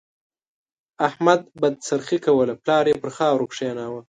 احمد 1.07 1.41
بدخرڅي 1.61 2.17
کوله؛ 2.25 2.53
پلار 2.63 2.85
يې 2.91 2.95
پر 3.01 3.09
خاورو 3.17 3.51
کېناوو. 3.53 3.99